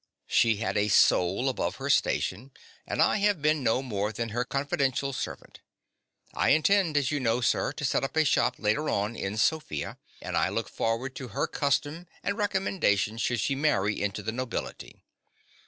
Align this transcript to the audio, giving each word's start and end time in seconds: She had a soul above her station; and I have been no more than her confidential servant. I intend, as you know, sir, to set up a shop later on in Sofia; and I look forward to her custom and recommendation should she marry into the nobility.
She 0.25 0.55
had 0.57 0.77
a 0.77 0.87
soul 0.87 1.47
above 1.47 1.75
her 1.75 1.87
station; 1.91 2.49
and 2.87 3.03
I 3.03 3.17
have 3.17 3.39
been 3.39 3.61
no 3.61 3.83
more 3.83 4.11
than 4.11 4.29
her 4.29 4.43
confidential 4.43 5.13
servant. 5.13 5.59
I 6.33 6.49
intend, 6.49 6.97
as 6.97 7.11
you 7.11 7.19
know, 7.19 7.39
sir, 7.39 7.71
to 7.73 7.85
set 7.85 8.03
up 8.03 8.17
a 8.17 8.25
shop 8.25 8.55
later 8.57 8.89
on 8.89 9.15
in 9.15 9.37
Sofia; 9.37 9.99
and 10.19 10.35
I 10.35 10.49
look 10.49 10.69
forward 10.69 11.15
to 11.17 11.27
her 11.37 11.45
custom 11.45 12.07
and 12.23 12.35
recommendation 12.35 13.19
should 13.19 13.39
she 13.41 13.53
marry 13.53 14.01
into 14.01 14.23
the 14.23 14.31
nobility. 14.31 15.03